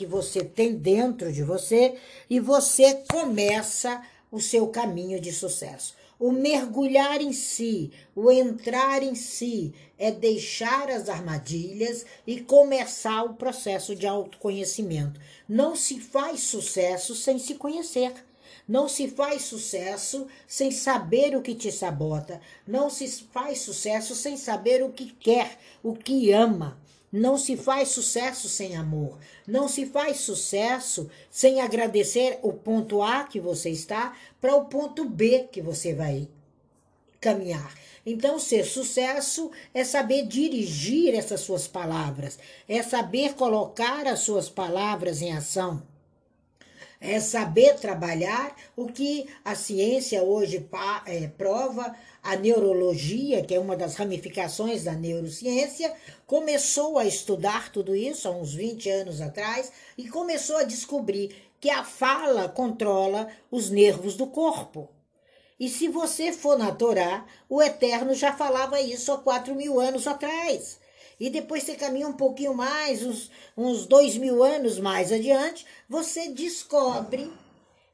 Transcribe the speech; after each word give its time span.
que 0.00 0.06
você 0.06 0.42
tem 0.42 0.74
dentro 0.76 1.30
de 1.30 1.42
você 1.42 1.94
e 2.30 2.40
você 2.40 3.04
começa 3.12 4.02
o 4.32 4.40
seu 4.40 4.66
caminho 4.68 5.20
de 5.20 5.30
sucesso. 5.30 5.94
O 6.18 6.32
mergulhar 6.32 7.20
em 7.20 7.34
si, 7.34 7.92
o 8.16 8.30
entrar 8.30 9.02
em 9.02 9.14
si, 9.14 9.74
é 9.98 10.10
deixar 10.10 10.88
as 10.88 11.10
armadilhas 11.10 12.06
e 12.26 12.40
começar 12.40 13.24
o 13.24 13.34
processo 13.34 13.94
de 13.94 14.06
autoconhecimento. 14.06 15.20
Não 15.46 15.76
se 15.76 16.00
faz 16.00 16.44
sucesso 16.44 17.14
sem 17.14 17.38
se 17.38 17.56
conhecer. 17.56 18.14
Não 18.66 18.88
se 18.88 19.06
faz 19.06 19.42
sucesso 19.42 20.26
sem 20.48 20.70
saber 20.70 21.36
o 21.36 21.42
que 21.42 21.54
te 21.54 21.70
sabota. 21.70 22.40
Não 22.66 22.88
se 22.88 23.06
faz 23.30 23.60
sucesso 23.60 24.14
sem 24.14 24.38
saber 24.38 24.82
o 24.82 24.92
que 24.92 25.12
quer, 25.12 25.58
o 25.82 25.94
que 25.94 26.32
ama. 26.32 26.79
Não 27.12 27.36
se 27.36 27.56
faz 27.56 27.88
sucesso 27.88 28.48
sem 28.48 28.76
amor. 28.76 29.18
Não 29.46 29.66
se 29.66 29.86
faz 29.86 30.18
sucesso 30.18 31.10
sem 31.30 31.60
agradecer 31.60 32.38
o 32.42 32.52
ponto 32.52 33.02
A 33.02 33.24
que 33.24 33.40
você 33.40 33.70
está 33.70 34.16
para 34.40 34.54
o 34.54 34.66
ponto 34.66 35.04
B 35.04 35.48
que 35.50 35.60
você 35.60 35.92
vai 35.92 36.28
caminhar. 37.20 37.74
Então, 38.06 38.38
ser 38.38 38.64
sucesso 38.64 39.50
é 39.74 39.84
saber 39.84 40.26
dirigir 40.26 41.14
essas 41.14 41.40
suas 41.40 41.66
palavras, 41.66 42.38
é 42.66 42.82
saber 42.82 43.34
colocar 43.34 44.06
as 44.06 44.20
suas 44.20 44.48
palavras 44.48 45.20
em 45.20 45.32
ação 45.32 45.82
é 47.00 47.18
saber 47.18 47.76
trabalhar 47.76 48.54
o 48.76 48.86
que 48.86 49.26
a 49.42 49.54
ciência 49.54 50.22
hoje 50.22 50.68
é, 51.06 51.26
prova, 51.28 51.96
a 52.22 52.36
neurologia, 52.36 53.42
que 53.42 53.54
é 53.54 53.58
uma 53.58 53.74
das 53.74 53.94
ramificações 53.94 54.84
da 54.84 54.92
neurociência, 54.92 55.94
começou 56.26 56.98
a 56.98 57.06
estudar 57.06 57.72
tudo 57.72 57.96
isso 57.96 58.28
há 58.28 58.30
uns 58.30 58.52
20 58.52 58.90
anos 58.90 59.20
atrás 59.20 59.72
e 59.96 60.08
começou 60.08 60.58
a 60.58 60.64
descobrir 60.64 61.34
que 61.58 61.70
a 61.70 61.84
fala 61.84 62.48
controla 62.48 63.28
os 63.50 63.70
nervos 63.70 64.14
do 64.14 64.26
corpo. 64.26 64.88
E 65.58 65.68
se 65.68 65.88
você 65.88 66.32
for 66.32 66.58
na 66.58 66.72
Torá, 66.72 67.26
o 67.48 67.62
Eterno 67.62 68.14
já 68.14 68.32
falava 68.32 68.80
isso 68.80 69.12
há 69.12 69.18
4 69.18 69.54
mil 69.54 69.78
anos 69.78 70.06
atrás. 70.06 70.79
E 71.20 71.28
depois 71.28 71.62
você 71.62 71.74
caminha 71.74 72.08
um 72.08 72.14
pouquinho 72.14 72.54
mais, 72.54 73.04
uns, 73.04 73.30
uns 73.54 73.84
dois 73.84 74.16
mil 74.16 74.42
anos 74.42 74.78
mais 74.78 75.12
adiante, 75.12 75.66
você 75.86 76.30
descobre 76.30 77.30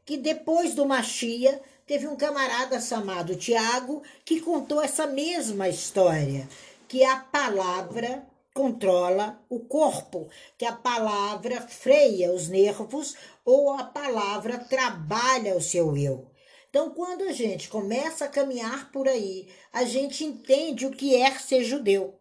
que 0.04 0.16
depois 0.16 0.74
do 0.74 0.86
Machia 0.86 1.60
teve 1.84 2.06
um 2.06 2.14
camarada 2.14 2.80
chamado 2.80 3.34
Tiago 3.34 4.04
que 4.24 4.40
contou 4.40 4.80
essa 4.80 5.08
mesma 5.08 5.68
história, 5.68 6.48
que 6.86 7.02
a 7.02 7.16
palavra 7.16 8.24
controla 8.54 9.38
o 9.50 9.58
corpo, 9.58 10.28
que 10.56 10.64
a 10.64 10.72
palavra 10.72 11.60
freia 11.62 12.32
os 12.32 12.48
nervos 12.48 13.16
ou 13.44 13.72
a 13.72 13.82
palavra 13.82 14.56
trabalha 14.56 15.56
o 15.56 15.60
seu 15.60 15.96
eu. 15.96 16.30
Então, 16.70 16.90
quando 16.90 17.22
a 17.24 17.32
gente 17.32 17.68
começa 17.68 18.24
a 18.24 18.28
caminhar 18.28 18.90
por 18.92 19.08
aí, 19.08 19.48
a 19.72 19.84
gente 19.84 20.24
entende 20.24 20.86
o 20.86 20.90
que 20.90 21.16
é 21.16 21.32
ser 21.32 21.64
judeu. 21.64 22.14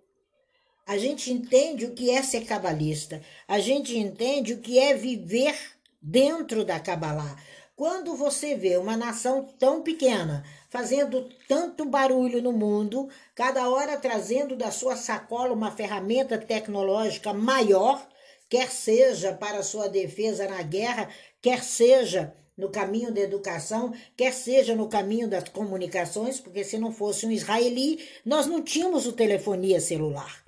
A 0.87 0.99
gente 0.99 1.33
entende 1.33 1.85
o 1.85 1.93
que 1.93 2.11
é 2.11 2.21
ser 2.21 2.45
cabalista. 2.45 3.19
A 3.47 3.59
gente 3.59 3.97
entende 3.97 4.53
o 4.53 4.59
que 4.59 4.77
é 4.77 4.93
viver 4.93 5.57
dentro 5.99 6.63
da 6.63 6.79
Cabalá. 6.79 7.35
Quando 7.75 8.15
você 8.15 8.53
vê 8.53 8.77
uma 8.77 8.95
nação 8.95 9.47
tão 9.57 9.81
pequena 9.81 10.45
fazendo 10.69 11.27
tanto 11.47 11.85
barulho 11.85 12.39
no 12.39 12.53
mundo, 12.53 13.09
cada 13.33 13.67
hora 13.67 13.97
trazendo 13.97 14.55
da 14.55 14.69
sua 14.69 14.95
sacola 14.95 15.51
uma 15.51 15.71
ferramenta 15.71 16.37
tecnológica 16.37 17.33
maior, 17.33 18.07
quer 18.47 18.69
seja 18.69 19.33
para 19.33 19.63
sua 19.63 19.89
defesa 19.89 20.47
na 20.47 20.61
guerra, 20.61 21.09
quer 21.41 21.63
seja 21.63 22.31
no 22.55 22.69
caminho 22.69 23.11
da 23.11 23.21
educação, 23.21 23.91
quer 24.15 24.31
seja 24.31 24.75
no 24.75 24.87
caminho 24.87 25.27
das 25.27 25.49
comunicações, 25.49 26.39
porque 26.39 26.63
se 26.63 26.77
não 26.77 26.91
fosse 26.91 27.25
um 27.25 27.31
israeli, 27.31 28.07
nós 28.23 28.45
não 28.45 28.61
tínhamos 28.61 29.07
o 29.07 29.13
telefonia 29.13 29.81
celular. 29.81 30.44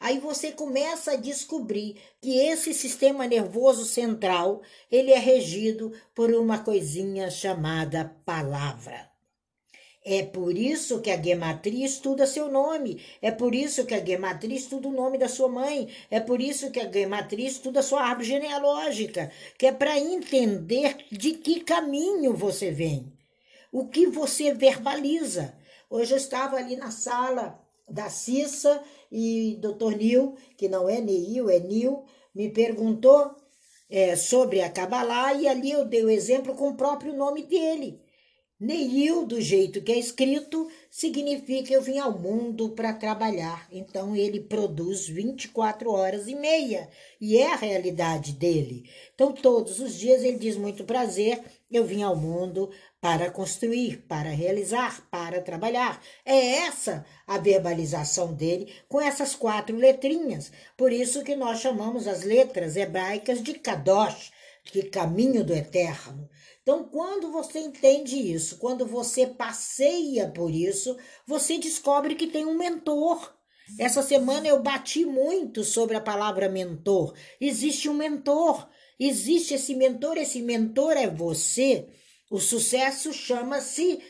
Aí 0.00 0.20
você 0.20 0.52
começa 0.52 1.12
a 1.12 1.16
descobrir 1.16 1.96
que 2.20 2.38
esse 2.38 2.72
sistema 2.72 3.26
nervoso 3.26 3.84
central, 3.84 4.62
ele 4.90 5.10
é 5.10 5.18
regido 5.18 5.92
por 6.14 6.32
uma 6.32 6.58
coisinha 6.58 7.30
chamada 7.30 8.14
palavra. 8.24 9.10
É 10.04 10.22
por 10.22 10.56
isso 10.56 11.00
que 11.00 11.10
a 11.10 11.20
gematria 11.20 11.84
estuda 11.84 12.26
seu 12.26 12.50
nome. 12.50 13.02
É 13.20 13.30
por 13.30 13.54
isso 13.54 13.84
que 13.84 13.92
a 13.92 14.02
gematria 14.02 14.56
estuda 14.56 14.88
o 14.88 14.92
nome 14.92 15.18
da 15.18 15.28
sua 15.28 15.48
mãe. 15.48 15.88
É 16.10 16.20
por 16.20 16.40
isso 16.40 16.70
que 16.70 16.80
a 16.80 16.90
gematria 16.90 17.46
estuda 17.46 17.82
sua 17.82 18.02
árvore 18.02 18.28
genealógica, 18.28 19.30
que 19.58 19.66
é 19.66 19.72
para 19.72 19.98
entender 19.98 20.96
de 21.10 21.32
que 21.32 21.60
caminho 21.60 22.32
você 22.32 22.70
vem, 22.70 23.12
o 23.72 23.86
que 23.88 24.06
você 24.06 24.54
verbaliza. 24.54 25.54
Hoje 25.90 26.12
eu 26.12 26.18
estava 26.18 26.56
ali 26.56 26.76
na 26.76 26.90
sala 26.90 27.67
da 27.88 28.08
Cissa 28.08 28.82
e 29.10 29.58
Dr. 29.60 29.96
Nil, 29.96 30.36
que 30.56 30.68
não 30.68 30.88
é 30.88 31.00
Neil, 31.00 31.48
é 31.48 31.58
Nil, 31.58 32.04
me 32.34 32.50
perguntou 32.50 33.34
é, 33.90 34.16
sobre 34.16 34.60
a 34.60 34.70
Kabbalah 34.70 35.34
e 35.34 35.48
ali 35.48 35.70
eu 35.70 35.84
dei 35.84 36.04
o 36.04 36.10
exemplo 36.10 36.54
com 36.54 36.68
o 36.68 36.76
próprio 36.76 37.14
nome 37.16 37.42
dele. 37.42 38.00
Neil, 38.60 39.24
do 39.24 39.40
jeito 39.40 39.80
que 39.80 39.92
é 39.92 39.98
escrito, 39.98 40.68
significa 40.90 41.72
eu 41.72 41.80
vim 41.80 41.98
ao 41.98 42.18
mundo 42.18 42.70
para 42.70 42.92
trabalhar. 42.92 43.68
Então 43.70 44.16
ele 44.16 44.40
produz 44.40 45.06
24 45.06 45.88
horas 45.92 46.26
e 46.26 46.34
meia 46.34 46.88
e 47.20 47.36
é 47.36 47.52
a 47.52 47.56
realidade 47.56 48.32
dele. 48.32 48.90
Então 49.14 49.32
todos 49.32 49.78
os 49.78 49.94
dias 49.94 50.24
ele 50.24 50.38
diz 50.38 50.56
muito 50.56 50.82
prazer, 50.82 51.40
eu 51.70 51.84
vim 51.84 52.02
ao 52.02 52.16
mundo 52.16 52.70
para 53.00 53.30
construir, 53.30 53.98
para 54.08 54.30
realizar, 54.30 55.06
para 55.10 55.40
trabalhar. 55.40 56.02
É 56.24 56.66
essa 56.66 57.04
a 57.26 57.38
verbalização 57.38 58.32
dele 58.32 58.72
com 58.88 59.00
essas 59.00 59.34
quatro 59.34 59.76
letrinhas. 59.76 60.50
Por 60.76 60.92
isso 60.92 61.22
que 61.22 61.36
nós 61.36 61.60
chamamos 61.60 62.08
as 62.08 62.22
letras 62.22 62.76
hebraicas 62.76 63.42
de 63.42 63.54
Kadosh, 63.54 64.32
que 64.64 64.82
caminho 64.82 65.44
do 65.44 65.54
eterno. 65.54 66.28
Então, 66.62 66.84
quando 66.84 67.32
você 67.32 67.60
entende 67.60 68.16
isso, 68.16 68.58
quando 68.58 68.84
você 68.84 69.26
passeia 69.26 70.28
por 70.28 70.50
isso, 70.50 70.96
você 71.26 71.56
descobre 71.58 72.14
que 72.14 72.26
tem 72.26 72.44
um 72.44 72.56
mentor. 72.58 73.34
Essa 73.78 74.02
semana 74.02 74.46
eu 74.46 74.62
bati 74.62 75.04
muito 75.04 75.64
sobre 75.64 75.96
a 75.96 76.00
palavra 76.00 76.48
mentor. 76.48 77.14
Existe 77.40 77.88
um 77.88 77.94
mentor, 77.94 78.68
existe 78.98 79.54
esse 79.54 79.74
mentor, 79.74 80.16
esse 80.16 80.42
mentor 80.42 80.96
é 80.96 81.08
você. 81.08 81.86
O 82.30 82.38
sucesso 82.38 83.12
chama-se 83.12 84.00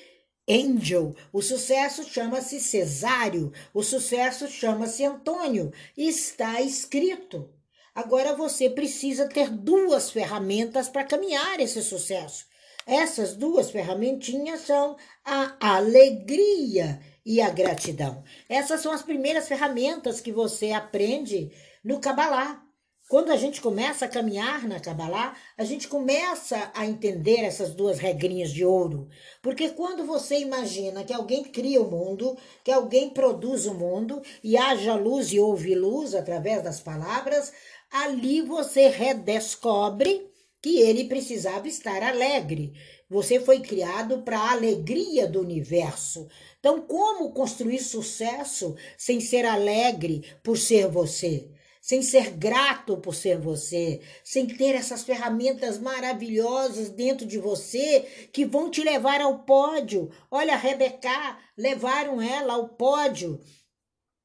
Angel, 0.48 1.14
o 1.32 1.42
sucesso 1.42 2.04
chama-se 2.04 2.58
Cesário, 2.58 3.52
o 3.74 3.82
sucesso 3.82 4.48
chama-se 4.48 5.04
Antônio. 5.04 5.72
Está 5.96 6.60
escrito. 6.62 7.50
Agora 7.94 8.34
você 8.34 8.70
precisa 8.70 9.28
ter 9.28 9.50
duas 9.50 10.10
ferramentas 10.10 10.88
para 10.88 11.04
caminhar 11.04 11.60
esse 11.60 11.82
sucesso. 11.82 12.46
Essas 12.86 13.34
duas 13.34 13.70
ferramentinhas 13.70 14.60
são 14.60 14.96
a 15.22 15.76
alegria 15.76 17.00
e 17.26 17.42
a 17.42 17.50
gratidão. 17.50 18.24
Essas 18.48 18.80
são 18.80 18.92
as 18.92 19.02
primeiras 19.02 19.46
ferramentas 19.46 20.20
que 20.20 20.32
você 20.32 20.72
aprende 20.72 21.52
no 21.84 22.00
Kabbalah. 22.00 22.64
Quando 23.08 23.32
a 23.32 23.36
gente 23.38 23.62
começa 23.62 24.04
a 24.04 24.08
caminhar 24.08 24.68
na 24.68 24.78
Kabbalah, 24.78 25.34
a 25.56 25.64
gente 25.64 25.88
começa 25.88 26.70
a 26.74 26.84
entender 26.84 27.40
essas 27.40 27.72
duas 27.74 27.98
regrinhas 27.98 28.50
de 28.50 28.66
ouro. 28.66 29.08
Porque 29.40 29.70
quando 29.70 30.04
você 30.04 30.38
imagina 30.40 31.02
que 31.02 31.14
alguém 31.14 31.42
cria 31.42 31.80
o 31.80 31.90
mundo, 31.90 32.36
que 32.62 32.70
alguém 32.70 33.08
produz 33.08 33.64
o 33.64 33.72
mundo, 33.72 34.20
e 34.44 34.58
haja 34.58 34.94
luz 34.94 35.32
e 35.32 35.40
ouve 35.40 35.74
luz 35.74 36.14
através 36.14 36.62
das 36.62 36.80
palavras, 36.80 37.50
ali 37.90 38.42
você 38.42 38.88
redescobre 38.88 40.30
que 40.60 40.78
ele 40.78 41.04
precisava 41.04 41.66
estar 41.66 42.02
alegre. 42.02 42.74
Você 43.08 43.40
foi 43.40 43.60
criado 43.60 44.20
para 44.20 44.38
a 44.38 44.52
alegria 44.52 45.26
do 45.26 45.40
universo. 45.40 46.28
Então, 46.60 46.82
como 46.82 47.32
construir 47.32 47.78
sucesso 47.78 48.76
sem 48.98 49.18
ser 49.18 49.46
alegre 49.46 50.26
por 50.42 50.58
ser 50.58 50.88
você? 50.88 51.48
Sem 51.88 52.02
ser 52.02 52.32
grato 52.32 52.98
por 52.98 53.14
ser 53.14 53.38
você, 53.38 54.02
sem 54.22 54.46
ter 54.46 54.74
essas 54.74 55.04
ferramentas 55.04 55.78
maravilhosas 55.78 56.90
dentro 56.90 57.24
de 57.26 57.38
você 57.38 58.28
que 58.30 58.44
vão 58.44 58.70
te 58.70 58.84
levar 58.84 59.22
ao 59.22 59.38
pódio. 59.38 60.10
Olha, 60.30 60.52
a 60.52 60.58
Rebeca, 60.58 61.38
levaram 61.56 62.20
ela 62.20 62.52
ao 62.52 62.68
pódio. 62.68 63.40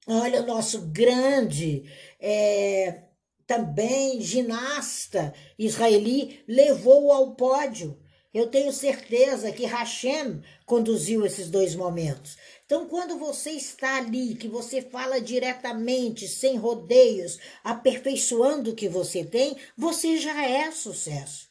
Olha, 0.05 0.41
o 0.41 0.45
nosso 0.45 0.87
grande 0.87 1.89
é, 2.19 3.03
também 3.47 4.19
ginasta 4.19 5.33
israeli 5.57 6.43
levou 6.45 7.13
ao 7.13 7.33
pódio. 7.33 7.97
Eu 8.33 8.47
tenho 8.47 8.73
certeza 8.73 9.53
que 9.53 9.63
Hashem 9.63 10.41
conduziu 10.65 11.25
esses 11.25 11.49
dois 11.49 11.75
momentos. 11.75 12.35
Então, 12.73 12.87
quando 12.87 13.19
você 13.19 13.51
está 13.51 13.97
ali, 13.97 14.33
que 14.33 14.47
você 14.47 14.81
fala 14.81 15.21
diretamente, 15.21 16.27
sem 16.27 16.57
rodeios, 16.57 17.37
aperfeiçoando 17.63 18.71
o 18.71 18.75
que 18.75 18.89
você 18.89 19.23
tem, 19.23 19.55
você 19.77 20.17
já 20.17 20.43
é 20.43 20.71
sucesso. 20.71 21.47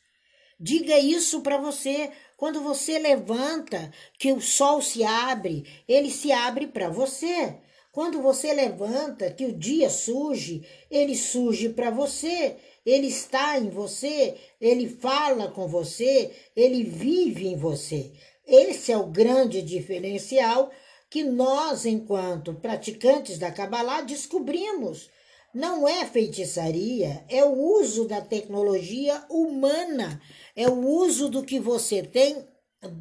Diga 0.59 0.99
isso 0.99 1.41
para 1.41 1.59
você. 1.59 2.11
Quando 2.37 2.61
você 2.61 2.99
levanta, 2.99 3.93
que 4.19 4.33
o 4.33 4.41
sol 4.41 4.83
se 4.83 5.05
abre, 5.05 5.65
ele 5.87 6.11
se 6.11 6.33
abre 6.33 6.67
para 6.67 6.89
você. 6.89 7.55
Quando 7.93 8.21
você 8.21 8.53
levanta, 8.53 9.31
que 9.31 9.45
o 9.45 9.57
dia 9.57 9.91
surge, 9.91 10.67
ele 10.91 11.15
surge 11.15 11.69
para 11.69 11.89
você. 11.89 12.57
Ele 12.85 13.07
está 13.07 13.61
em 13.61 13.71
você, 13.71 14.35
ele 14.61 14.89
fala 14.89 15.53
com 15.53 15.69
você, 15.69 16.33
ele 16.57 16.83
vive 16.83 17.47
em 17.47 17.57
você. 17.57 18.11
Esse 18.45 18.91
é 18.91 18.99
o 18.99 19.07
grande 19.07 19.63
diferencial 19.63 20.73
que 21.13 21.23
nós, 21.23 21.85
enquanto 21.85 22.55
praticantes 22.55 23.37
da 23.37 23.51
Kabbalah, 23.51 24.01
descobrimos. 24.01 25.11
Não 25.53 25.87
é 25.87 26.07
feitiçaria, 26.07 27.23
é 27.29 27.45
o 27.45 27.53
uso 27.53 28.07
da 28.07 28.23
tecnologia 28.23 29.23
humana, 29.29 30.23
é 30.57 30.67
o 30.71 30.79
uso 30.79 31.29
do 31.29 31.43
que 31.43 31.61
você 31.61 32.03
tem 32.03 32.49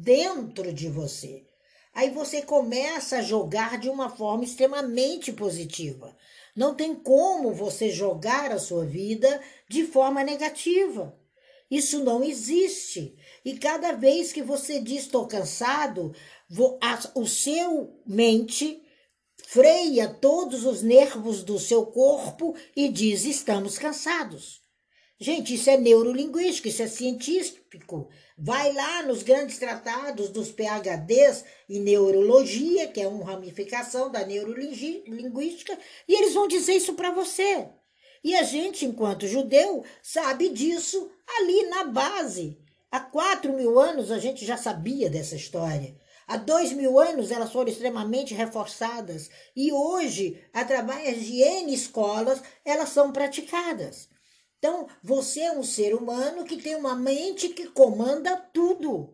dentro 0.02 0.74
de 0.74 0.90
você. 0.90 1.46
Aí 1.94 2.10
você 2.10 2.42
começa 2.42 3.16
a 3.16 3.22
jogar 3.22 3.78
de 3.78 3.88
uma 3.88 4.10
forma 4.10 4.44
extremamente 4.44 5.32
positiva. 5.32 6.14
Não 6.54 6.74
tem 6.74 6.94
como 6.94 7.54
você 7.54 7.88
jogar 7.88 8.52
a 8.52 8.58
sua 8.58 8.84
vida 8.84 9.40
de 9.70 9.86
forma 9.86 10.22
negativa. 10.22 11.18
Isso 11.72 12.04
não 12.04 12.22
existe. 12.22 13.16
E 13.42 13.58
cada 13.58 13.92
vez 13.92 14.30
que 14.30 14.42
você 14.42 14.78
diz 14.78 15.04
estou 15.04 15.26
cansado, 15.26 16.14
o 17.14 17.26
seu 17.26 17.98
mente 18.06 18.82
freia 19.46 20.06
todos 20.06 20.66
os 20.66 20.82
nervos 20.82 21.42
do 21.42 21.58
seu 21.58 21.86
corpo 21.86 22.54
e 22.76 22.90
diz 22.90 23.24
estamos 23.24 23.78
cansados. 23.78 24.60
Gente, 25.18 25.54
isso 25.54 25.70
é 25.70 25.78
neurolinguístico, 25.78 26.68
isso 26.68 26.82
é 26.82 26.86
científico. 26.86 28.10
Vai 28.36 28.70
lá 28.74 29.04
nos 29.04 29.22
grandes 29.22 29.56
tratados 29.56 30.28
dos 30.28 30.50
PhDs 30.50 31.42
em 31.70 31.80
neurologia, 31.80 32.88
que 32.88 33.00
é 33.00 33.08
uma 33.08 33.24
ramificação 33.24 34.10
da 34.10 34.26
neurolinguística, 34.26 35.78
e 36.06 36.14
eles 36.16 36.34
vão 36.34 36.46
dizer 36.46 36.74
isso 36.74 36.92
para 36.92 37.12
você. 37.12 37.66
E 38.24 38.36
a 38.36 38.42
gente, 38.42 38.84
enquanto 38.84 39.26
judeu, 39.26 39.84
sabe 40.02 40.48
disso 40.48 41.10
ali 41.38 41.66
na 41.66 41.84
base. 41.84 42.58
Há 42.90 43.00
quatro 43.00 43.52
mil 43.52 43.80
anos 43.80 44.10
a 44.10 44.18
gente 44.18 44.44
já 44.44 44.56
sabia 44.56 45.10
dessa 45.10 45.34
história. 45.34 45.96
Há 46.26 46.36
dois 46.36 46.72
mil 46.72 47.00
anos 47.00 47.30
elas 47.30 47.50
foram 47.50 47.70
extremamente 47.70 48.34
reforçadas 48.34 49.30
e 49.56 49.72
hoje, 49.72 50.40
através 50.52 51.24
de 51.24 51.42
N 51.42 51.74
escolas, 51.74 52.42
elas 52.64 52.90
são 52.90 53.12
praticadas. 53.12 54.08
Então, 54.58 54.86
você 55.02 55.40
é 55.40 55.52
um 55.52 55.64
ser 55.64 55.92
humano 55.92 56.44
que 56.44 56.56
tem 56.56 56.76
uma 56.76 56.94
mente 56.94 57.48
que 57.48 57.66
comanda 57.66 58.36
tudo. 58.36 59.12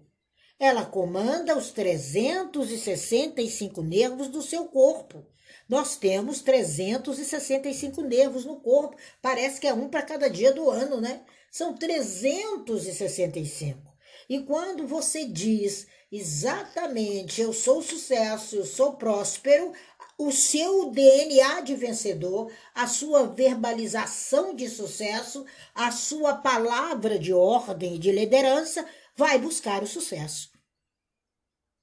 Ela 0.58 0.84
comanda 0.84 1.56
os 1.56 1.70
365 1.70 3.81
nervos 3.81 4.28
do 4.28 4.43
seu 4.43 4.66
corpo. 4.66 5.25
Nós 5.69 5.97
temos 5.97 6.41
365 6.41 8.00
nervos 8.03 8.44
no 8.44 8.56
corpo. 8.56 8.97
Parece 9.20 9.61
que 9.61 9.67
é 9.67 9.75
um 9.75 9.88
para 9.88 10.03
cada 10.03 10.31
dia 10.31 10.53
do 10.53 10.70
ano, 10.70 11.00
né? 11.00 11.23
São 11.50 11.75
365. 11.75 13.81
E 14.29 14.41
quando 14.41 14.87
você 14.87 15.26
diz 15.26 15.87
exatamente 16.11 17.43
eu 17.43 17.53
sou 17.53 17.82
sucesso, 17.82 18.56
eu 18.56 18.65
sou 18.65 18.94
próspero, 18.94 19.73
o 20.17 20.32
seu 20.32 20.91
DNA 20.91 21.61
de 21.61 21.76
vencedor, 21.76 22.50
a 22.75 22.87
sua 22.87 23.26
verbalização 23.26 24.55
de 24.55 24.69
sucesso, 24.69 25.44
a 25.75 25.93
sua 25.93 26.35
palavra 26.35 27.19
de 27.19 27.32
ordem 27.32 27.94
e 27.94 27.99
de 27.99 28.11
liderança 28.11 28.85
vai 29.15 29.38
buscar 29.38 29.82
o 29.82 29.87
sucesso. 29.87 30.50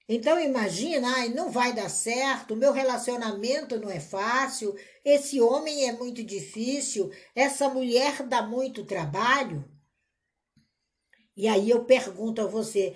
Então 0.07 0.40
imagina, 0.40 1.07
ai, 1.16 1.30
não 1.30 1.50
vai 1.50 1.74
dar 1.74 1.90
certo, 1.90 2.56
meu 2.56 2.72
relacionamento 2.72 3.80
não 3.80 3.90
é 3.90 4.00
fácil, 4.00 4.75
esse 5.04 5.42
homem 5.42 5.88
é 5.88 5.94
muito 5.94 6.24
difícil, 6.24 7.12
essa 7.36 7.68
mulher 7.69 8.22
dá 8.24 8.44
muito 8.44 8.86
trabalho. 8.86 9.68
E 11.36 11.48
aí 11.48 11.69
eu 11.69 11.86
pergunto 11.86 12.42
a 12.42 12.48
você, 12.48 12.96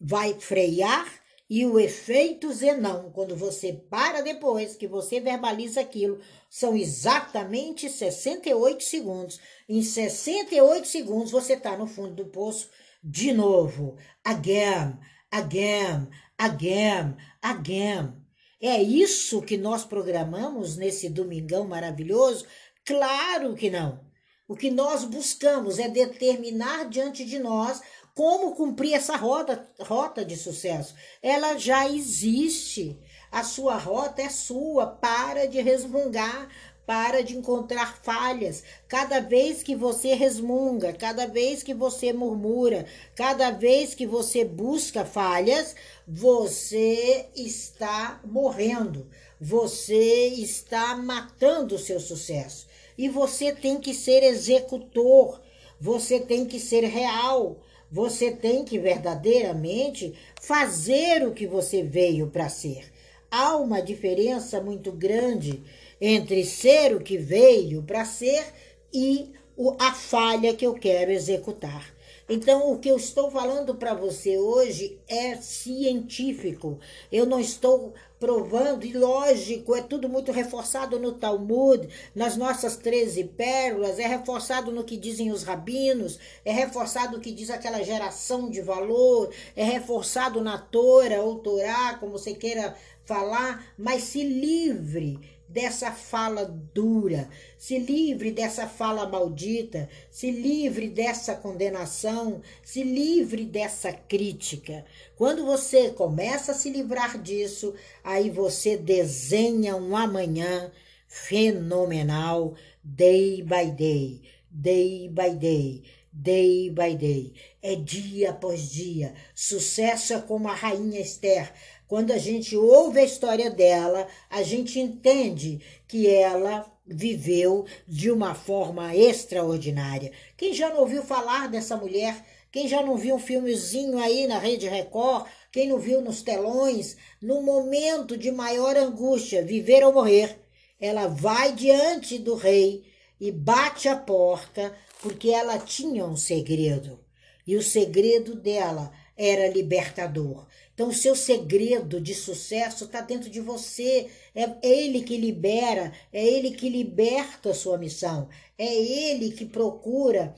vai 0.00 0.34
frear? 0.34 1.22
E 1.48 1.66
o 1.66 1.78
efeito 1.78 2.52
Zenão, 2.52 3.10
quando 3.12 3.36
você 3.36 3.72
para 3.72 4.22
depois 4.22 4.76
que 4.76 4.86
você 4.86 5.20
verbaliza 5.20 5.80
aquilo, 5.80 6.18
são 6.48 6.74
exatamente 6.74 7.90
68 7.90 8.82
segundos. 8.82 9.38
Em 9.68 9.82
68 9.82 10.88
segundos 10.88 11.30
você 11.30 11.52
está 11.52 11.76
no 11.76 11.86
fundo 11.86 12.14
do 12.14 12.26
poço 12.26 12.70
de 13.02 13.32
novo. 13.32 13.98
Again, 14.24 14.98
again, 15.30 16.08
again, 16.38 17.16
again. 17.42 18.12
É 18.60 18.82
isso 18.82 19.42
que 19.42 19.56
nós 19.56 19.84
programamos 19.84 20.76
nesse 20.76 21.08
domingão 21.08 21.66
maravilhoso? 21.66 22.46
Claro 22.84 23.54
que 23.54 23.70
não. 23.70 24.00
O 24.46 24.54
que 24.54 24.70
nós 24.70 25.04
buscamos 25.04 25.78
é 25.78 25.88
determinar 25.88 26.88
diante 26.88 27.24
de 27.24 27.38
nós 27.38 27.80
como 28.14 28.54
cumprir 28.54 28.94
essa 28.94 29.16
rota, 29.16 29.68
rota 29.80 30.24
de 30.24 30.36
sucesso. 30.36 30.94
Ela 31.22 31.58
já 31.58 31.88
existe. 31.88 32.98
A 33.32 33.42
sua 33.42 33.76
rota 33.76 34.22
é 34.22 34.28
sua. 34.28 34.86
Para 34.86 35.46
de 35.46 35.60
resmungar, 35.60 36.48
para 36.86 37.22
de 37.22 37.36
encontrar 37.36 37.96
falhas. 38.02 38.62
Cada 38.88 39.20
vez 39.20 39.62
que 39.62 39.74
você 39.74 40.14
resmunga, 40.14 40.92
cada 40.92 41.26
vez 41.26 41.62
que 41.62 41.72
você 41.72 42.12
murmura, 42.12 42.86
cada 43.14 43.50
vez 43.50 43.94
que 43.94 44.06
você 44.06 44.44
busca 44.44 45.04
falhas, 45.04 45.74
você 46.06 47.26
está 47.34 48.20
morrendo. 48.24 49.06
Você 49.40 50.26
está 50.28 50.96
matando 50.96 51.74
o 51.74 51.78
seu 51.78 52.00
sucesso. 52.00 52.66
E 52.96 53.08
você 53.08 53.52
tem 53.52 53.78
que 53.80 53.92
ser 53.92 54.22
executor. 54.22 55.40
Você 55.80 56.20
tem 56.20 56.46
que 56.46 56.60
ser 56.60 56.84
real. 56.84 57.58
Você 57.90 58.30
tem 58.30 58.64
que 58.64 58.78
verdadeiramente 58.78 60.14
fazer 60.40 61.26
o 61.26 61.32
que 61.32 61.46
você 61.46 61.82
veio 61.82 62.28
para 62.28 62.48
ser. 62.48 62.92
Há 63.30 63.56
uma 63.56 63.80
diferença 63.80 64.60
muito 64.60 64.92
grande 64.92 65.62
entre 66.00 66.44
ser 66.44 66.94
o 66.94 67.00
que 67.00 67.16
veio 67.16 67.82
para 67.82 68.04
ser 68.04 68.44
e 68.92 69.32
a 69.78 69.92
falha 69.92 70.54
que 70.54 70.66
eu 70.66 70.74
quero 70.74 71.10
executar. 71.10 71.94
Então, 72.26 72.72
o 72.72 72.78
que 72.78 72.88
eu 72.88 72.96
estou 72.96 73.30
falando 73.30 73.74
para 73.74 73.92
você 73.92 74.38
hoje 74.38 74.98
é 75.06 75.36
científico. 75.36 76.78
Eu 77.12 77.26
não 77.26 77.38
estou 77.38 77.92
provando, 78.18 78.86
e 78.86 78.92
lógico, 78.94 79.76
é 79.76 79.82
tudo 79.82 80.08
muito 80.08 80.32
reforçado 80.32 80.98
no 80.98 81.12
Talmud, 81.12 81.86
nas 82.14 82.38
nossas 82.38 82.76
13 82.76 83.24
pérolas, 83.24 83.98
é 83.98 84.06
reforçado 84.06 84.72
no 84.72 84.84
que 84.84 84.96
dizem 84.96 85.30
os 85.30 85.42
rabinos, 85.42 86.18
é 86.42 86.50
reforçado 86.50 87.18
no 87.18 87.22
que 87.22 87.30
diz 87.30 87.50
aquela 87.50 87.82
geração 87.82 88.48
de 88.48 88.62
valor, 88.62 89.30
é 89.54 89.62
reforçado 89.62 90.40
na 90.40 90.56
Torá 90.56 91.20
ou 91.20 91.40
Torá, 91.40 91.98
como 92.00 92.12
você 92.12 92.32
queira 92.32 92.74
falar, 93.04 93.74
mas 93.76 94.02
se 94.04 94.22
livre 94.22 95.18
dessa 95.48 95.92
fala 95.92 96.44
dura, 96.44 97.28
se 97.56 97.78
livre 97.78 98.32
dessa 98.32 98.66
fala 98.66 99.08
maldita, 99.08 99.88
se 100.10 100.30
livre 100.30 100.88
dessa 100.88 101.34
condenação, 101.34 102.42
se 102.62 102.82
livre 102.82 103.44
dessa 103.44 103.92
crítica. 103.92 104.84
Quando 105.16 105.44
você 105.44 105.90
começa 105.90 106.52
a 106.52 106.54
se 106.54 106.70
livrar 106.70 107.20
disso, 107.20 107.74
aí 108.02 108.30
você 108.30 108.76
desenha 108.76 109.76
um 109.76 109.96
amanhã 109.96 110.72
fenomenal, 111.06 112.54
day 112.82 113.40
by 113.42 113.70
day, 113.70 114.22
day 114.50 115.08
by 115.08 115.30
day, 115.30 115.84
day 116.12 116.70
by 116.70 116.96
day. 116.96 117.32
É 117.62 117.76
dia 117.76 118.30
após 118.30 118.70
dia. 118.70 119.14
Sucesso 119.34 120.14
é 120.14 120.20
como 120.20 120.48
a 120.48 120.54
rainha 120.54 121.00
Esther 121.00 121.52
quando 121.86 122.12
a 122.12 122.18
gente 122.18 122.56
ouve 122.56 123.00
a 123.00 123.04
história 123.04 123.50
dela, 123.50 124.06
a 124.30 124.42
gente 124.42 124.78
entende 124.80 125.60
que 125.86 126.08
ela 126.08 126.70
viveu 126.86 127.64
de 127.86 128.10
uma 128.10 128.34
forma 128.34 128.94
extraordinária. 128.94 130.12
Quem 130.36 130.52
já 130.52 130.68
não 130.70 130.80
ouviu 130.80 131.02
falar 131.02 131.48
dessa 131.48 131.76
mulher? 131.76 132.24
Quem 132.50 132.68
já 132.68 132.82
não 132.82 132.96
viu 132.96 133.16
um 133.16 133.18
filmezinho 133.18 133.98
aí 133.98 134.26
na 134.26 134.38
Rede 134.38 134.68
Record? 134.68 135.26
Quem 135.50 135.68
não 135.68 135.78
viu 135.78 136.00
nos 136.00 136.22
telões? 136.22 136.96
No 137.20 137.42
momento 137.42 138.16
de 138.16 138.30
maior 138.30 138.76
angústia, 138.76 139.44
viver 139.44 139.84
ou 139.84 139.92
morrer, 139.92 140.38
ela 140.80 141.06
vai 141.06 141.52
diante 141.52 142.18
do 142.18 142.34
rei 142.34 142.84
e 143.20 143.32
bate 143.32 143.88
a 143.88 143.96
porta 143.96 144.74
porque 145.00 145.30
ela 145.30 145.58
tinha 145.58 146.04
um 146.04 146.16
segredo. 146.16 147.00
E 147.46 147.56
o 147.56 147.62
segredo 147.62 148.34
dela 148.34 148.92
era 149.16 149.48
libertador. 149.48 150.46
Então, 150.74 150.88
o 150.88 150.94
seu 150.94 151.14
segredo 151.14 152.00
de 152.00 152.14
sucesso 152.14 152.84
está 152.84 153.00
dentro 153.00 153.30
de 153.30 153.40
você. 153.40 154.10
É 154.34 154.48
ele 154.62 155.02
que 155.02 155.16
libera, 155.16 155.92
é 156.12 156.24
ele 156.24 156.50
que 156.50 156.68
liberta 156.68 157.50
a 157.50 157.54
sua 157.54 157.78
missão, 157.78 158.28
é 158.58 158.74
ele 158.74 159.30
que 159.30 159.44
procura 159.44 160.34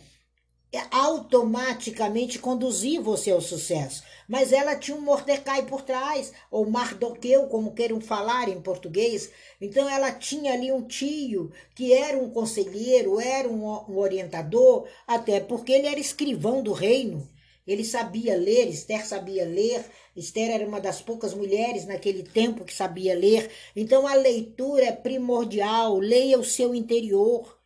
automaticamente 0.90 2.38
conduzir 2.38 3.00
você 3.00 3.30
ao 3.30 3.40
sucesso. 3.40 4.02
Mas 4.28 4.52
ela 4.52 4.76
tinha 4.76 4.96
um 4.96 5.00
Mordecai 5.00 5.64
por 5.64 5.82
trás, 5.82 6.32
ou 6.50 6.68
Mardoqueu, 6.68 7.46
como 7.46 7.72
queiram 7.72 8.00
falar 8.00 8.48
em 8.48 8.60
português. 8.60 9.30
Então 9.60 9.88
ela 9.88 10.12
tinha 10.12 10.52
ali 10.52 10.72
um 10.72 10.82
tio 10.82 11.52
que 11.74 11.92
era 11.92 12.18
um 12.18 12.30
conselheiro, 12.30 13.20
era 13.20 13.48
um 13.48 13.96
orientador, 13.96 14.86
até 15.06 15.40
porque 15.40 15.72
ele 15.72 15.86
era 15.86 16.00
escrivão 16.00 16.62
do 16.62 16.72
reino. 16.72 17.28
Ele 17.66 17.84
sabia 17.84 18.36
ler, 18.36 18.68
Esther 18.68 19.04
sabia 19.04 19.44
ler, 19.44 19.84
Esther 20.14 20.50
era 20.50 20.66
uma 20.66 20.80
das 20.80 21.00
poucas 21.00 21.34
mulheres 21.34 21.84
naquele 21.84 22.22
tempo 22.22 22.64
que 22.64 22.72
sabia 22.72 23.14
ler. 23.14 23.50
Então 23.74 24.06
a 24.06 24.14
leitura 24.14 24.84
é 24.84 24.92
primordial. 24.92 25.98
Leia 25.98 26.38
o 26.38 26.44
seu 26.44 26.74
interior, 26.74 27.58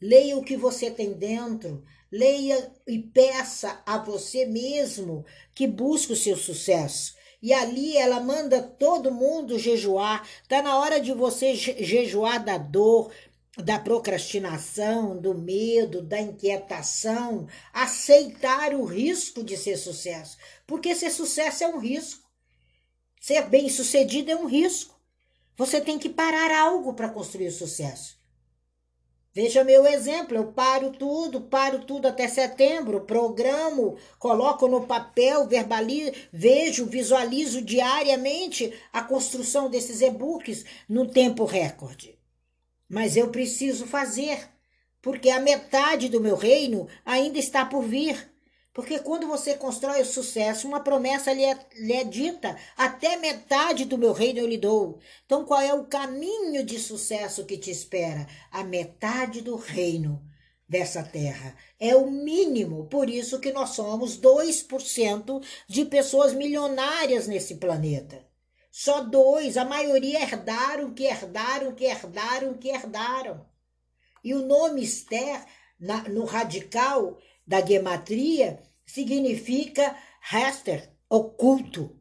leia 0.00 0.36
o 0.38 0.42
que 0.42 0.56
você 0.56 0.90
tem 0.90 1.12
dentro, 1.12 1.84
leia 2.10 2.72
e 2.86 2.98
peça 2.98 3.82
a 3.84 3.98
você 3.98 4.46
mesmo 4.46 5.26
que 5.54 5.66
busque 5.66 6.14
o 6.14 6.16
seu 6.16 6.36
sucesso. 6.36 7.14
E 7.42 7.52
ali 7.52 7.94
ela 7.94 8.20
manda 8.20 8.62
todo 8.62 9.12
mundo 9.12 9.58
jejuar. 9.58 10.26
Tá 10.48 10.62
na 10.62 10.78
hora 10.78 10.98
de 10.98 11.12
você 11.12 11.54
jejuar 11.54 12.42
da 12.42 12.56
dor, 12.56 13.12
da 13.56 13.78
procrastinação, 13.78 15.16
do 15.16 15.34
medo, 15.34 16.02
da 16.02 16.20
inquietação, 16.20 17.46
aceitar 17.72 18.74
o 18.74 18.84
risco 18.84 19.44
de 19.44 19.56
ser 19.56 19.76
sucesso. 19.76 20.36
Porque 20.66 20.94
ser 20.94 21.10
sucesso 21.10 21.62
é 21.62 21.68
um 21.68 21.78
risco. 21.78 22.28
Ser 23.20 23.42
bem-sucedido 23.42 24.30
é 24.30 24.36
um 24.36 24.46
risco. 24.46 24.94
Você 25.56 25.80
tem 25.80 25.98
que 25.98 26.08
parar 26.08 26.50
algo 26.50 26.94
para 26.94 27.08
construir 27.08 27.46
o 27.46 27.52
sucesso. 27.52 28.18
Veja 29.32 29.64
meu 29.64 29.84
exemplo, 29.84 30.36
eu 30.36 30.52
paro 30.52 30.92
tudo, 30.92 31.40
paro 31.40 31.80
tudo 31.84 32.06
até 32.06 32.28
setembro, 32.28 33.00
programo, 33.00 33.96
coloco 34.16 34.68
no 34.68 34.86
papel, 34.86 35.48
verbalizo, 35.48 36.12
vejo, 36.32 36.86
visualizo 36.86 37.60
diariamente 37.60 38.72
a 38.92 39.02
construção 39.02 39.68
desses 39.68 40.00
e-books 40.02 40.64
no 40.88 41.08
tempo 41.08 41.44
recorde. 41.44 42.16
Mas 42.88 43.16
eu 43.16 43.30
preciso 43.30 43.86
fazer, 43.86 44.48
porque 45.00 45.30
a 45.30 45.40
metade 45.40 46.08
do 46.08 46.20
meu 46.20 46.36
reino 46.36 46.86
ainda 47.04 47.38
está 47.38 47.64
por 47.64 47.82
vir. 47.82 48.32
Porque 48.72 48.98
quando 48.98 49.28
você 49.28 49.54
constrói 49.54 50.02
o 50.02 50.06
sucesso, 50.06 50.66
uma 50.66 50.80
promessa 50.80 51.32
lhe 51.32 51.44
é, 51.44 51.56
lhe 51.76 51.92
é, 51.92 52.02
dita: 52.02 52.56
até 52.76 53.16
metade 53.16 53.84
do 53.84 53.96
meu 53.96 54.12
reino 54.12 54.40
eu 54.40 54.48
lhe 54.48 54.58
dou. 54.58 54.98
Então, 55.24 55.44
qual 55.44 55.60
é 55.60 55.72
o 55.72 55.84
caminho 55.84 56.64
de 56.64 56.78
sucesso 56.80 57.44
que 57.44 57.56
te 57.56 57.70
espera? 57.70 58.26
A 58.50 58.64
metade 58.64 59.42
do 59.42 59.54
reino 59.54 60.20
dessa 60.68 61.04
terra. 61.04 61.56
É 61.78 61.94
o 61.94 62.10
mínimo, 62.10 62.86
por 62.86 63.08
isso 63.08 63.38
que 63.38 63.52
nós 63.52 63.70
somos 63.70 64.18
2% 64.20 65.40
de 65.68 65.84
pessoas 65.84 66.32
milionárias 66.32 67.28
nesse 67.28 67.56
planeta. 67.56 68.23
Só 68.76 69.04
dois, 69.04 69.56
a 69.56 69.64
maioria 69.64 70.20
herdaram, 70.20 70.92
que 70.92 71.04
herdaram, 71.04 71.72
que 71.76 71.84
herdaram, 71.84 72.54
que 72.54 72.70
herdaram. 72.70 73.46
E 74.24 74.34
o 74.34 74.44
nome 74.44 74.82
Esther, 74.82 75.46
na, 75.78 76.08
no 76.08 76.24
radical, 76.24 77.16
da 77.46 77.64
gematria 77.64 78.60
significa 78.84 79.96
Hester, 80.20 80.90
oculto. 81.08 81.96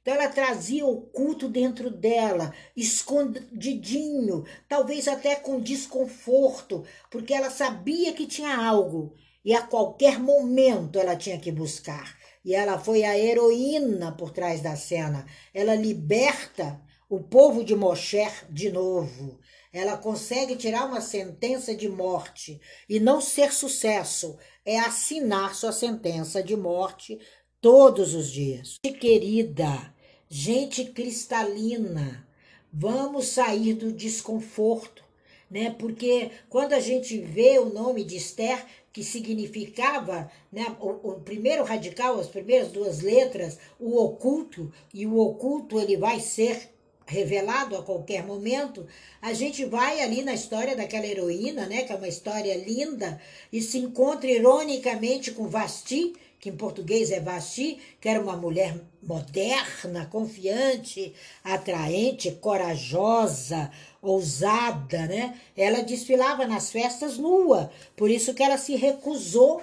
Então 0.00 0.14
ela 0.14 0.28
trazia 0.28 0.86
o 0.86 1.00
culto 1.00 1.48
dentro 1.48 1.90
dela, 1.90 2.54
escondidinho, 2.76 4.44
talvez 4.68 5.08
até 5.08 5.34
com 5.34 5.58
desconforto, 5.58 6.86
porque 7.10 7.34
ela 7.34 7.50
sabia 7.50 8.12
que 8.12 8.28
tinha 8.28 8.56
algo 8.56 9.16
e 9.44 9.52
a 9.52 9.62
qualquer 9.62 10.20
momento 10.20 10.96
ela 10.96 11.16
tinha 11.16 11.40
que 11.40 11.50
buscar. 11.50 12.16
E 12.44 12.54
ela 12.54 12.78
foi 12.78 13.04
a 13.04 13.18
heroína 13.18 14.12
por 14.12 14.30
trás 14.30 14.60
da 14.60 14.76
cena. 14.76 15.24
Ela 15.52 15.74
liberta 15.74 16.80
o 17.08 17.20
povo 17.20 17.64
de 17.64 17.74
Mosher 17.74 18.30
de 18.50 18.70
novo 18.70 19.38
ela 19.74 19.96
consegue 19.96 20.54
tirar 20.54 20.86
uma 20.86 21.00
sentença 21.00 21.74
de 21.74 21.88
morte 21.88 22.60
e 22.88 23.00
não 23.00 23.20
ser 23.20 23.52
sucesso, 23.52 24.38
é 24.64 24.78
assinar 24.78 25.52
sua 25.56 25.72
sentença 25.72 26.40
de 26.40 26.56
morte 26.56 27.18
todos 27.60 28.14
os 28.14 28.30
dias. 28.30 28.78
Querida, 29.00 29.92
gente 30.28 30.84
cristalina, 30.84 32.24
vamos 32.72 33.26
sair 33.26 33.74
do 33.74 33.90
desconforto, 33.90 35.02
né? 35.50 35.74
Porque 35.76 36.30
quando 36.48 36.72
a 36.72 36.80
gente 36.80 37.18
vê 37.18 37.58
o 37.58 37.68
nome 37.68 38.04
de 38.04 38.16
Esther, 38.16 38.64
que 38.94 39.02
significava, 39.02 40.30
né, 40.52 40.76
o, 40.80 41.10
o, 41.10 41.20
primeiro 41.20 41.64
radical, 41.64 42.20
as 42.20 42.28
primeiras 42.28 42.70
duas 42.70 43.00
letras, 43.00 43.58
o 43.76 44.00
oculto, 44.00 44.72
e 44.94 45.04
o 45.04 45.18
oculto 45.18 45.80
ele 45.80 45.96
vai 45.96 46.20
ser 46.20 46.72
revelado 47.06 47.76
a 47.76 47.82
qualquer 47.82 48.24
momento, 48.24 48.86
a 49.20 49.32
gente 49.32 49.64
vai 49.64 50.00
ali 50.00 50.22
na 50.22 50.34
história 50.34 50.76
daquela 50.76 51.06
heroína, 51.06 51.66
né, 51.66 51.82
que 51.82 51.92
é 51.92 51.96
uma 51.96 52.08
história 52.08 52.54
linda, 52.56 53.20
e 53.52 53.60
se 53.60 53.78
encontra 53.78 54.30
ironicamente 54.30 55.30
com 55.32 55.48
Vasti, 55.48 56.14
que 56.40 56.50
em 56.50 56.56
português 56.56 57.10
é 57.10 57.20
Vasti, 57.20 57.78
que 58.00 58.08
era 58.08 58.20
uma 58.20 58.36
mulher 58.36 58.78
moderna, 59.02 60.06
confiante, 60.12 61.14
atraente, 61.42 62.32
corajosa, 62.32 63.70
ousada, 64.02 65.06
né? 65.06 65.40
Ela 65.56 65.82
desfilava 65.82 66.46
nas 66.46 66.70
festas 66.70 67.16
nua, 67.16 67.72
por 67.96 68.10
isso 68.10 68.34
que 68.34 68.42
ela 68.42 68.58
se 68.58 68.76
recusou 68.76 69.62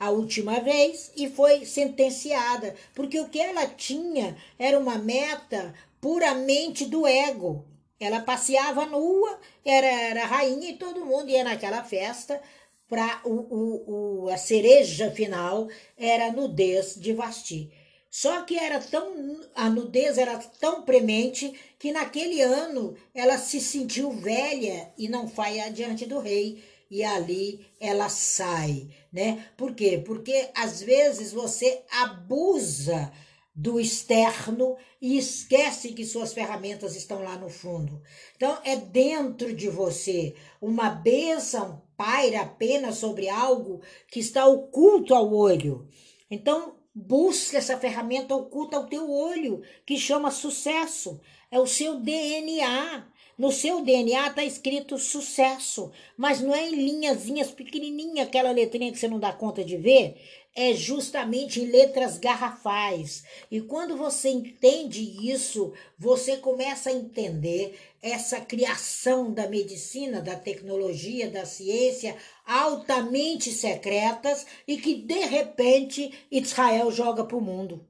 a 0.00 0.10
última 0.10 0.60
vez 0.60 1.12
e 1.16 1.28
foi 1.28 1.64
sentenciada, 1.64 2.74
porque 2.94 3.20
o 3.20 3.28
que 3.28 3.38
ela 3.40 3.66
tinha 3.66 4.36
era 4.58 4.78
uma 4.78 4.98
meta 4.98 5.74
puramente 6.00 6.84
do 6.86 7.06
ego. 7.06 7.66
Ela 7.98 8.20
passeava 8.20 8.84
nua, 8.86 9.38
era, 9.64 9.86
era 9.86 10.26
rainha 10.26 10.70
e 10.70 10.76
todo 10.76 11.06
mundo 11.06 11.30
ia 11.30 11.42
naquela 11.42 11.82
festa 11.82 12.40
para 12.88 13.20
o, 13.24 13.30
o, 13.30 14.24
o, 14.24 14.28
a 14.28 14.36
cereja 14.36 15.10
final 15.10 15.68
era 15.96 16.26
a 16.26 16.32
nudez 16.32 16.94
de 16.94 17.12
Vasti. 17.12 17.72
Só 18.10 18.42
que 18.42 18.56
era 18.56 18.80
tão 18.80 19.40
a 19.54 19.68
nudez 19.68 20.16
era 20.16 20.38
tão 20.38 20.82
premente 20.82 21.52
que 21.78 21.92
naquele 21.92 22.40
ano 22.40 22.96
ela 23.14 23.36
se 23.36 23.60
sentiu 23.60 24.10
velha 24.10 24.90
e 24.96 25.08
não 25.08 25.28
foi 25.28 25.60
adiante 25.60 26.06
do 26.06 26.18
rei 26.18 26.62
e 26.90 27.02
ali 27.02 27.66
ela 27.80 28.08
sai, 28.08 28.88
né? 29.12 29.46
Por 29.56 29.74
quê? 29.74 30.02
Porque 30.04 30.48
às 30.54 30.80
vezes 30.80 31.32
você 31.32 31.82
abusa 31.90 33.12
do 33.56 33.80
externo 33.80 34.76
e 35.00 35.16
esquece 35.16 35.94
que 35.94 36.04
suas 36.04 36.34
ferramentas 36.34 36.94
estão 36.94 37.22
lá 37.22 37.38
no 37.38 37.48
fundo. 37.48 38.02
Então, 38.36 38.58
é 38.62 38.76
dentro 38.76 39.54
de 39.54 39.66
você. 39.70 40.34
Uma 40.60 40.90
bênção 40.90 41.82
paira 41.96 42.42
apenas 42.42 42.98
sobre 42.98 43.30
algo 43.30 43.80
que 44.08 44.20
está 44.20 44.44
oculto 44.44 45.14
ao 45.14 45.32
olho. 45.32 45.88
Então, 46.30 46.76
busque 46.94 47.56
essa 47.56 47.78
ferramenta 47.78 48.36
oculta 48.36 48.76
ao 48.76 48.86
teu 48.86 49.10
olho, 49.10 49.62
que 49.86 49.96
chama 49.96 50.30
sucesso. 50.30 51.18
É 51.50 51.58
o 51.58 51.66
seu 51.66 51.98
DNA. 51.98 53.06
No 53.38 53.52
seu 53.52 53.82
DNA 53.82 54.28
está 54.28 54.44
escrito 54.44 54.96
sucesso, 54.96 55.92
mas 56.16 56.40
não 56.40 56.54
é 56.54 56.66
em 56.66 56.74
linhazinhas 56.74 57.50
pequenininhas, 57.50 58.26
aquela 58.26 58.50
letrinha 58.50 58.90
que 58.90 58.98
você 58.98 59.08
não 59.08 59.18
dá 59.18 59.32
conta 59.32 59.62
de 59.62 59.76
ver 59.76 60.16
é 60.56 60.72
justamente 60.72 61.60
em 61.60 61.66
letras 61.66 62.16
garrafais. 62.18 63.24
E 63.50 63.60
quando 63.60 63.94
você 63.94 64.30
entende 64.30 65.02
isso, 65.30 65.74
você 65.98 66.38
começa 66.38 66.88
a 66.88 66.94
entender 66.94 67.78
essa 68.00 68.40
criação 68.40 69.30
da 69.34 69.46
medicina, 69.46 70.22
da 70.22 70.34
tecnologia, 70.34 71.30
da 71.30 71.44
ciência 71.44 72.16
altamente 72.46 73.52
secretas 73.52 74.46
e 74.66 74.78
que 74.78 74.94
de 74.94 75.26
repente 75.26 76.10
Israel 76.30 76.90
joga 76.90 77.22
para 77.22 77.36
o 77.36 77.40
mundo. 77.42 77.86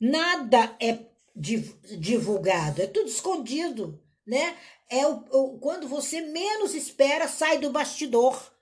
Nada 0.00 0.76
é 0.80 0.98
divulgado, 1.36 2.82
é 2.82 2.86
tudo 2.88 3.08
escondido, 3.08 4.02
né? 4.26 4.56
É 4.88 5.06
o, 5.06 5.24
o 5.30 5.58
quando 5.58 5.86
você 5.86 6.20
menos 6.20 6.74
espera 6.74 7.28
sai 7.28 7.58
do 7.58 7.70
bastidor 7.70 8.52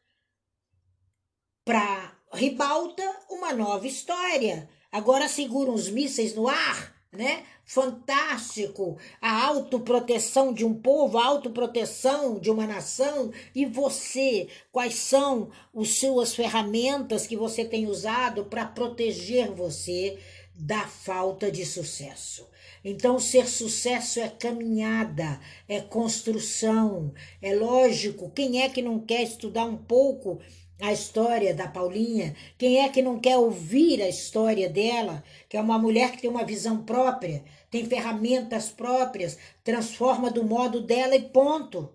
para 1.65 2.13
ribalta 2.33 3.03
uma 3.31 3.53
nova 3.53 3.87
história. 3.87 4.69
Agora 4.93 5.29
seguram 5.29 5.75
os 5.75 5.89
mísseis 5.89 6.35
no 6.35 6.49
ar, 6.49 6.95
né? 7.13 7.45
Fantástico, 7.67 8.99
a 9.23 9.47
autoproteção 9.47 10.53
de 10.53 10.67
um 10.67 10.75
povo, 10.75 11.17
a 11.17 11.25
autoproteção 11.25 12.39
de 12.39 12.51
uma 12.51 12.67
nação. 12.67 13.33
E 13.55 13.65
você, 13.65 14.49
quais 14.71 14.97
são 14.97 15.51
as 15.75 15.89
suas 15.97 16.35
ferramentas 16.35 17.27
que 17.27 17.37
você 17.37 17.65
tem 17.65 17.87
usado 17.87 18.45
para 18.45 18.67
proteger 18.67 19.51
você 19.51 20.19
da 20.55 20.87
falta 20.87 21.51
de 21.51 21.65
sucesso? 21.65 22.47
Então, 22.85 23.19
ser 23.19 23.49
sucesso 23.49 24.21
é 24.21 24.29
caminhada, 24.29 25.41
é 25.67 25.81
construção. 25.81 27.15
É 27.41 27.55
lógico, 27.55 28.31
quem 28.31 28.61
é 28.61 28.69
que 28.69 28.83
não 28.83 29.01
quer 29.01 29.23
estudar 29.23 29.65
um 29.65 29.77
pouco 29.77 30.39
a 30.79 30.93
história 30.93 31.55
da 31.55 31.67
Paulinha? 31.67 32.37
Quem 32.59 32.81
é 32.81 32.89
que 32.91 33.01
não 33.01 33.19
quer 33.19 33.39
ouvir 33.39 34.03
a 34.03 34.09
história 34.09 34.69
dela? 34.69 35.25
Que 35.49 35.57
é 35.57 35.61
uma 35.63 35.79
mulher 35.79 36.13
que 36.13 36.21
tem 36.21 36.29
uma 36.29 36.45
visão 36.45 36.85
própria, 36.85 37.43
tem 37.71 37.87
ferramentas 37.87 38.69
próprias, 38.69 39.39
transforma 39.63 40.31
do 40.31 40.45
modo 40.45 40.83
dela 40.83 41.17
e 41.17 41.23
ponto. 41.23 41.91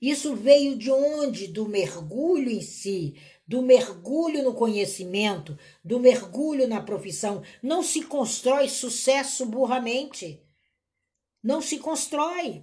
Isso 0.00 0.36
veio 0.36 0.76
de 0.76 0.90
onde? 0.90 1.48
Do 1.48 1.66
mergulho 1.66 2.50
em 2.50 2.60
si, 2.60 3.16
do 3.48 3.62
mergulho 3.62 4.42
no 4.42 4.52
conhecimento, 4.52 5.58
do 5.82 5.98
mergulho 5.98 6.68
na 6.68 6.82
profissão. 6.82 7.42
Não 7.62 7.82
se 7.82 8.02
constrói 8.02 8.68
sucesso 8.68 9.46
burramente. 9.46 10.42
Não 11.42 11.62
se 11.62 11.78
constrói. 11.78 12.62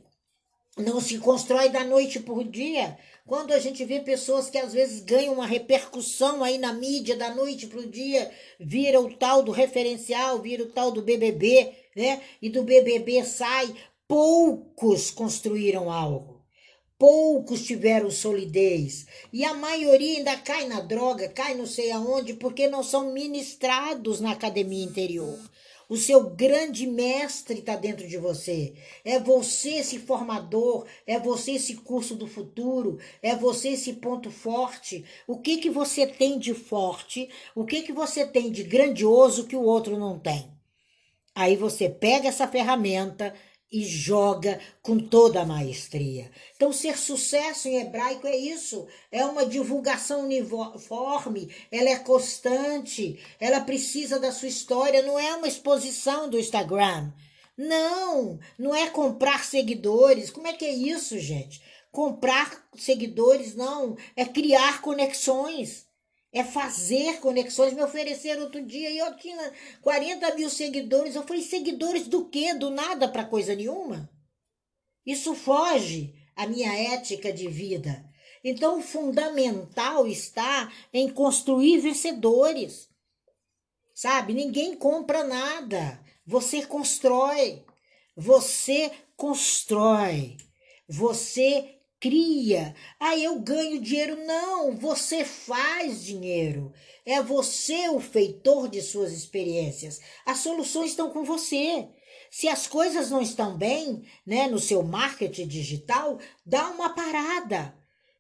Não 0.78 1.02
se 1.02 1.18
constrói 1.18 1.70
da 1.70 1.84
noite 1.84 2.20
por 2.20 2.44
dia. 2.44 3.00
Quando 3.26 3.52
a 3.52 3.60
gente 3.60 3.84
vê 3.84 4.00
pessoas 4.02 4.48
que 4.48 4.60
às 4.60 4.74
vezes 4.74 5.02
ganham 5.02 5.34
uma 5.34 5.48
repercussão 5.48 6.44
aí 6.44 6.60
na 6.60 6.72
mídia 6.72 7.18
da 7.18 7.34
noite 7.34 7.66
para 7.66 7.80
o 7.80 7.90
dia, 7.90 8.32
vira 8.60 9.02
o 9.02 9.12
tal 9.12 9.42
do 9.42 9.52
referencial, 9.52 10.40
vira 10.40 10.62
o 10.62 10.72
tal 10.72 10.92
do 10.92 11.02
BBB, 11.02 11.74
né? 11.96 12.22
E 12.40 12.48
do 12.48 12.62
BBB 12.62 13.24
sai, 13.24 13.74
poucos 14.08 15.10
construíram 15.10 15.92
algo 15.92 16.35
poucos 16.98 17.64
tiveram 17.64 18.10
solidez. 18.10 19.06
E 19.32 19.44
a 19.44 19.54
maioria 19.54 20.18
ainda 20.18 20.38
cai 20.38 20.68
na 20.68 20.82
droga, 20.82 21.30
cai 21.30 21.54
não 21.54 21.66
sei 21.66 21.92
aonde, 21.92 22.34
porque 22.34 22.68
não 22.68 22.84
são 22.84 23.12
ministrados 23.12 24.20
na 24.20 24.32
academia 24.32 24.84
interior. 24.84 25.40
O 25.88 25.98
seu 25.98 26.32
grande 26.32 26.88
mestre 26.88 27.60
está 27.60 27.76
dentro 27.76 28.08
de 28.08 28.18
você. 28.18 28.74
É 29.04 29.20
você 29.20 29.76
esse 29.76 30.00
formador, 30.00 30.88
é 31.06 31.20
você 31.20 31.52
esse 31.52 31.76
curso 31.76 32.16
do 32.16 32.26
futuro, 32.26 32.98
é 33.22 33.36
você 33.36 33.70
esse 33.70 33.94
ponto 33.94 34.32
forte. 34.32 35.06
O 35.28 35.38
que 35.38 35.58
que 35.58 35.70
você 35.70 36.08
tem 36.08 36.40
de 36.40 36.56
forte? 36.56 37.30
O 37.54 37.66
que 37.66 37.84
que 37.84 37.94
você 37.94 38.26
tem 38.26 38.52
de 38.52 38.64
grandioso 38.64 39.46
que 39.46 39.56
o 39.56 39.62
outro 39.62 39.98
não 40.00 40.18
tem? 40.18 40.52
Aí 41.36 41.56
você 41.56 41.88
pega 41.88 42.30
essa 42.30 42.48
ferramenta 42.48 43.34
e 43.72 43.84
joga 43.84 44.60
com 44.82 44.98
toda 44.98 45.42
a 45.42 45.46
maestria. 45.46 46.32
Então, 46.56 46.72
ser 46.72 46.98
sucesso 46.98 47.68
em 47.68 47.82
hebraico 47.82 48.28
é 48.28 48.36
isso, 48.36 48.88
é 49.12 49.26
uma 49.26 49.46
divulgação 49.46 50.24
uniforme, 50.24 51.54
ela 51.72 51.90
é 51.90 52.00
constante, 52.00 53.20
ela 53.40 53.62
precisa 53.62 54.20
da 54.20 54.32
sua 54.32 54.48
história, 54.48 55.02
não 55.02 55.20
é 55.20 55.36
uma 55.36 55.48
exposição 55.48 56.30
do 56.30 56.40
Instagram. 56.40 57.12
Não, 57.58 58.38
não 58.60 58.76
é 58.76 58.90
comprar 58.90 59.46
seguidores. 59.46 60.30
Como 60.30 60.46
é 60.46 60.54
que 60.54 60.66
é 60.66 60.74
isso, 60.74 61.18
gente? 61.18 61.62
Comprar 61.90 62.68
seguidores 62.76 63.56
não, 63.56 63.96
é 64.16 64.26
criar 64.26 64.82
conexões 64.82 65.85
é 66.36 66.44
fazer 66.44 67.22
conexões. 67.22 67.74
Me 67.74 67.82
ofereceram 67.82 68.44
outro 68.44 68.62
dia 68.62 68.90
e 68.90 68.98
eu 68.98 69.16
tinha 69.16 69.54
40 69.82 70.36
mil 70.36 70.50
seguidores. 70.50 71.16
Eu 71.16 71.24
falei, 71.24 71.42
seguidores 71.42 72.10
do 72.10 72.26
quê? 72.26 72.54
Do 72.54 72.70
nada 72.70 73.08
para 73.08 73.24
coisa 73.24 73.56
nenhuma? 73.56 74.10
Isso 75.06 75.34
foge 75.34 76.14
à 76.36 76.46
minha 76.46 76.74
ética 76.94 77.32
de 77.32 77.48
vida. 77.48 78.04
Então, 78.44 78.80
o 78.80 78.82
fundamental 78.82 80.06
está 80.06 80.70
em 80.94 81.10
construir 81.10 81.80
vencedores. 81.80 82.90
Sabe? 83.94 84.34
Ninguém 84.34 84.76
compra 84.76 85.24
nada. 85.24 86.04
Você 86.28 86.66
constrói. 86.66 87.64
Você 88.14 88.92
constrói. 89.16 90.36
Você 90.86 91.75
cria. 92.06 92.76
Ah, 93.00 93.18
eu 93.18 93.40
ganho 93.40 93.82
dinheiro. 93.82 94.16
Não, 94.28 94.78
você 94.78 95.26
faz 95.26 96.04
dinheiro. 96.04 96.72
É 97.04 97.20
você 97.20 97.90
o 97.90 98.00
feitor 98.00 98.70
de 98.70 98.80
suas 98.80 99.12
experiências. 99.12 100.00
As 100.24 100.38
soluções 100.38 100.92
estão 100.92 101.10
com 101.10 101.24
você. 101.24 101.90
Se 102.30 102.48
as 102.48 102.68
coisas 102.68 103.10
não 103.10 103.24
estão 103.24 103.58
bem, 103.58 104.04
né, 104.24 104.48
no 104.48 104.60
seu 104.60 104.84
marketing 104.84 105.48
digital, 105.48 106.20
dá 106.46 106.70
uma 106.70 106.90
parada. 106.90 107.76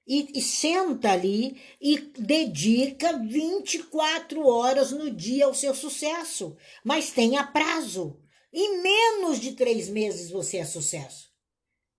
E, 0.08 0.32
e, 0.36 0.42
senta 0.42 1.12
ali 1.12 1.62
e 1.80 1.98
dedica 2.18 3.18
24 3.20 4.48
horas 4.48 4.92
no 4.92 5.12
dia 5.12 5.46
ao 5.46 5.54
seu 5.54 5.76
sucesso. 5.76 6.58
Mas 6.84 7.12
tenha 7.12 7.44
prazo. 7.44 8.20
Em 8.52 8.82
menos 8.82 9.40
de 9.40 9.52
três 9.52 9.90
meses 9.90 10.32
você 10.32 10.58
é 10.58 10.66
sucesso. 10.66 11.35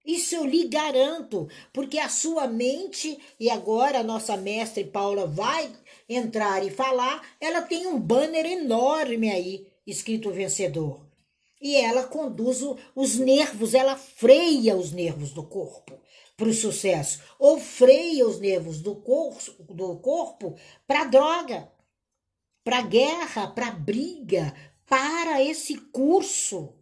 Isso 0.06 0.36
eu 0.36 0.44
lhe 0.46 0.68
garanto, 0.68 1.48
porque 1.72 1.98
a 1.98 2.08
sua 2.08 2.46
mente, 2.46 3.18
e 3.40 3.50
agora 3.50 3.98
a 3.98 4.04
nossa 4.04 4.36
mestre 4.36 4.84
Paula 4.84 5.26
vai 5.26 5.68
entrar 6.08 6.64
e 6.64 6.70
falar, 6.70 7.26
ela 7.40 7.62
tem 7.62 7.88
um 7.88 7.98
banner 7.98 8.46
enorme 8.46 9.28
aí, 9.28 9.66
escrito 9.84 10.30
vencedor. 10.30 11.04
E 11.60 11.74
ela 11.74 12.04
conduz 12.04 12.62
os 12.94 13.16
nervos, 13.16 13.74
ela 13.74 13.96
freia 13.96 14.76
os 14.76 14.92
nervos 14.92 15.32
do 15.32 15.42
corpo 15.42 15.98
para 16.36 16.48
o 16.48 16.54
sucesso, 16.54 17.20
ou 17.38 17.58
freia 17.58 18.28
os 18.28 18.38
nervos 18.38 18.80
do 18.80 18.94
corpo, 18.94 19.40
do 19.72 19.96
corpo 19.96 20.54
para 20.86 21.04
droga, 21.04 21.72
para 22.62 22.82
guerra, 22.82 23.48
para 23.48 23.70
briga, 23.70 24.54
para 24.86 25.42
esse 25.42 25.76
curso. 25.76 26.74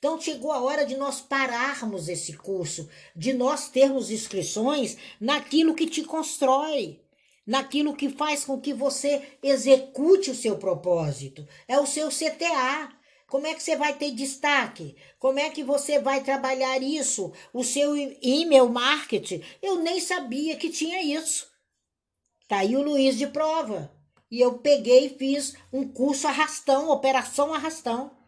Então 0.00 0.18
chegou 0.18 0.50
a 0.50 0.62
hora 0.62 0.86
de 0.86 0.96
nós 0.96 1.20
pararmos 1.20 2.08
esse 2.08 2.32
curso, 2.32 2.88
de 3.14 3.34
nós 3.34 3.68
termos 3.68 4.10
inscrições 4.10 4.96
naquilo 5.20 5.74
que 5.74 5.86
te 5.86 6.02
constrói, 6.02 6.98
naquilo 7.46 7.94
que 7.94 8.08
faz 8.08 8.42
com 8.42 8.58
que 8.58 8.72
você 8.72 9.22
execute 9.42 10.30
o 10.30 10.34
seu 10.34 10.56
propósito. 10.56 11.46
É 11.68 11.78
o 11.78 11.86
seu 11.86 12.08
CTA. 12.08 12.96
Como 13.28 13.46
é 13.46 13.52
que 13.52 13.62
você 13.62 13.76
vai 13.76 13.92
ter 13.92 14.12
destaque? 14.12 14.96
Como 15.18 15.38
é 15.38 15.50
que 15.50 15.62
você 15.62 15.98
vai 15.98 16.24
trabalhar 16.24 16.82
isso? 16.82 17.30
O 17.52 17.62
seu 17.62 17.94
e-mail 17.94 18.70
marketing? 18.70 19.42
Eu 19.60 19.82
nem 19.82 20.00
sabia 20.00 20.56
que 20.56 20.70
tinha 20.70 21.02
isso. 21.02 21.46
Tá 22.48 22.60
aí 22.60 22.74
o 22.74 22.82
Luiz 22.82 23.18
de 23.18 23.26
prova. 23.26 23.92
E 24.30 24.40
eu 24.40 24.54
peguei 24.58 25.06
e 25.06 25.18
fiz 25.18 25.54
um 25.70 25.86
curso 25.86 26.26
arrastão, 26.26 26.88
operação 26.88 27.52
arrastão. 27.52 28.19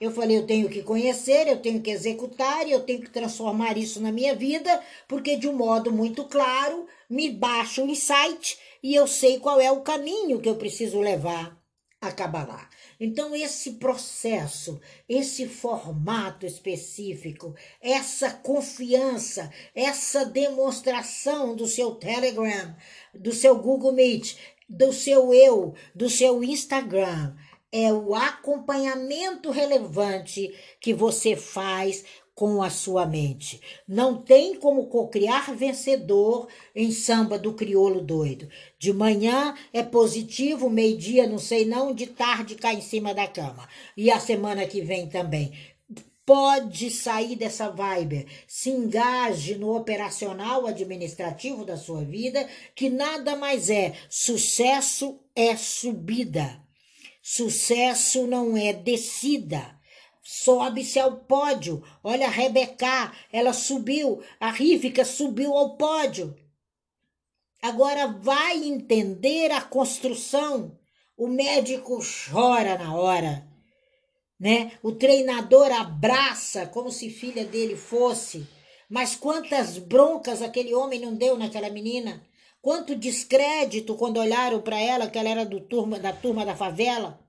Eu 0.00 0.12
falei, 0.12 0.36
eu 0.36 0.46
tenho 0.46 0.68
que 0.68 0.82
conhecer, 0.82 1.48
eu 1.48 1.60
tenho 1.60 1.80
que 1.80 1.90
executar, 1.90 2.68
eu 2.68 2.80
tenho 2.80 3.00
que 3.00 3.10
transformar 3.10 3.76
isso 3.76 4.00
na 4.00 4.12
minha 4.12 4.34
vida, 4.34 4.80
porque 5.08 5.36
de 5.36 5.48
um 5.48 5.52
modo 5.52 5.92
muito 5.92 6.24
claro 6.24 6.86
me 7.10 7.30
baixa 7.30 7.82
o 7.82 7.88
insight 7.88 8.58
e 8.82 8.94
eu 8.94 9.06
sei 9.06 9.40
qual 9.40 9.60
é 9.60 9.72
o 9.72 9.80
caminho 9.80 10.40
que 10.40 10.48
eu 10.48 10.56
preciso 10.56 11.00
levar 11.00 11.58
a 12.00 12.12
Kabbalah. 12.12 12.68
Então, 13.00 13.34
esse 13.34 13.72
processo, 13.72 14.80
esse 15.08 15.46
formato 15.46 16.46
específico, 16.46 17.54
essa 17.80 18.30
confiança, 18.30 19.52
essa 19.74 20.24
demonstração 20.24 21.56
do 21.56 21.66
seu 21.66 21.92
Telegram, 21.96 22.74
do 23.14 23.32
seu 23.32 23.56
Google 23.58 23.92
Meet, 23.92 24.36
do 24.68 24.92
seu 24.92 25.32
eu, 25.32 25.74
do 25.94 26.10
seu 26.10 26.44
Instagram, 26.44 27.34
é 27.72 27.92
o 27.92 28.14
acompanhamento 28.14 29.50
relevante 29.50 30.54
que 30.80 30.94
você 30.94 31.36
faz 31.36 32.04
com 32.38 32.62
a 32.62 32.70
sua 32.70 33.04
mente. 33.04 33.60
Não 33.86 34.22
tem 34.22 34.54
como 34.54 34.86
cocriar 34.86 35.52
vencedor 35.56 36.46
em 36.72 36.92
samba 36.92 37.36
do 37.36 37.52
crioulo 37.52 38.00
doido. 38.00 38.48
De 38.78 38.92
manhã 38.92 39.56
é 39.72 39.82
positivo, 39.82 40.70
meio-dia 40.70 41.26
não 41.26 41.40
sei 41.40 41.64
não, 41.64 41.92
de 41.92 42.06
tarde 42.06 42.54
cai 42.54 42.76
em 42.76 42.80
cima 42.80 43.12
da 43.12 43.26
cama. 43.26 43.68
E 43.96 44.08
a 44.08 44.20
semana 44.20 44.64
que 44.68 44.80
vem 44.80 45.08
também. 45.08 45.52
Pode 46.24 46.90
sair 46.92 47.34
dessa 47.34 47.70
vibe, 47.70 48.28
se 48.46 48.70
engaje 48.70 49.56
no 49.56 49.74
operacional 49.74 50.64
administrativo 50.66 51.64
da 51.64 51.76
sua 51.76 52.04
vida, 52.04 52.48
que 52.72 52.88
nada 52.88 53.34
mais 53.34 53.68
é. 53.68 53.94
Sucesso 54.08 55.18
é 55.34 55.56
subida. 55.56 56.67
Sucesso 57.30 58.26
não 58.26 58.56
é 58.56 58.72
descida. 58.72 59.78
Sobe-se 60.22 60.98
ao 60.98 61.18
pódio. 61.18 61.84
Olha 62.02 62.26
a 62.26 62.30
Rebeca, 62.30 63.12
ela 63.30 63.52
subiu. 63.52 64.22
A 64.40 64.50
Rífica 64.50 65.04
subiu 65.04 65.52
ao 65.54 65.76
pódio. 65.76 66.34
Agora 67.60 68.06
vai 68.06 68.56
entender 68.64 69.52
a 69.52 69.60
construção. 69.60 70.74
O 71.18 71.28
médico 71.28 71.98
chora 72.00 72.78
na 72.78 72.96
hora. 72.96 73.46
né? 74.40 74.72
O 74.82 74.92
treinador 74.92 75.70
abraça 75.70 76.66
como 76.66 76.90
se 76.90 77.10
filha 77.10 77.44
dele 77.44 77.76
fosse. 77.76 78.46
Mas 78.88 79.14
quantas 79.14 79.76
broncas 79.76 80.40
aquele 80.40 80.74
homem 80.74 80.98
não 80.98 81.14
deu 81.14 81.36
naquela 81.36 81.68
menina? 81.68 82.26
Quanto 82.60 82.96
descrédito 82.96 83.94
quando 83.94 84.18
olharam 84.18 84.60
para 84.60 84.80
ela 84.80 85.08
que 85.08 85.18
ela 85.18 85.28
era 85.28 85.46
do 85.46 85.60
turma, 85.60 85.98
da 85.98 86.12
turma 86.12 86.44
da 86.44 86.56
favela? 86.56 87.20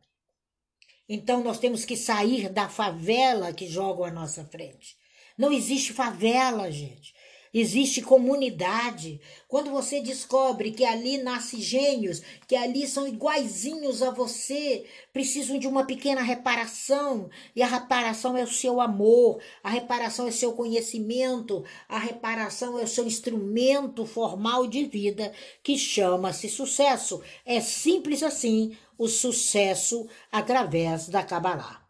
Então 1.07 1.43
nós 1.43 1.59
temos 1.59 1.85
que 1.85 1.95
sair 1.95 2.49
da 2.49 2.69
favela 2.69 3.53
que 3.53 3.67
jogam 3.67 4.05
à 4.05 4.11
nossa 4.11 4.43
frente. 4.45 4.97
Não 5.37 5.51
existe 5.51 5.93
favela, 5.93 6.71
gente. 6.71 7.13
Existe 7.53 8.01
comunidade. 8.01 9.19
Quando 9.47 9.71
você 9.71 9.99
descobre 10.01 10.71
que 10.71 10.85
ali 10.85 11.17
nasce 11.17 11.61
gênios, 11.61 12.21
que 12.47 12.55
ali 12.55 12.87
são 12.87 13.07
iguaizinhos 13.07 14.01
a 14.01 14.11
você, 14.11 14.85
precisam 15.11 15.57
de 15.57 15.67
uma 15.67 15.85
pequena 15.85 16.21
reparação, 16.21 17.29
e 17.55 17.61
a 17.61 17.67
reparação 17.67 18.37
é 18.37 18.43
o 18.43 18.47
seu 18.47 18.79
amor, 18.79 19.41
a 19.63 19.69
reparação 19.69 20.25
é 20.27 20.29
o 20.29 20.33
seu 20.33 20.53
conhecimento, 20.53 21.63
a 21.87 21.97
reparação 21.97 22.79
é 22.79 22.83
o 22.83 22.87
seu 22.87 23.05
instrumento 23.05 24.05
formal 24.05 24.67
de 24.67 24.85
vida, 24.85 25.31
que 25.63 25.77
chama-se 25.77 26.47
sucesso. 26.49 27.21
É 27.45 27.59
simples 27.59 28.23
assim 28.23 28.77
o 28.97 29.07
sucesso 29.07 30.07
através 30.31 31.07
da 31.07 31.23
Kabbalah. 31.23 31.77